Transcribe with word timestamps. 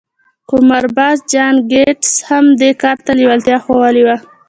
قمارباز 0.49 1.17
جان 1.31 1.55
ګيټس 1.71 2.13
هم 2.29 2.45
دې 2.59 2.71
کار 2.81 2.97
ته 3.05 3.11
لېوالتيا 3.19 3.57
ښوولې 3.63 4.03
وه. 4.07 4.15